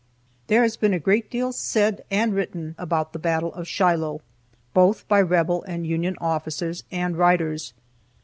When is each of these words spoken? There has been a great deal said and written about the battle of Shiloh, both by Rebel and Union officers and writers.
There 0.47 0.63
has 0.63 0.77
been 0.77 0.95
a 0.95 0.99
great 0.99 1.29
deal 1.29 1.51
said 1.51 2.03
and 2.09 2.33
written 2.33 2.73
about 2.79 3.13
the 3.13 3.19
battle 3.19 3.53
of 3.53 3.67
Shiloh, 3.67 4.21
both 4.73 5.07
by 5.07 5.21
Rebel 5.21 5.61
and 5.67 5.85
Union 5.85 6.15
officers 6.19 6.83
and 6.91 7.15
writers. 7.15 7.73